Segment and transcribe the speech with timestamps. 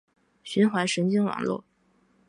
[0.41, 1.63] 循环神经网络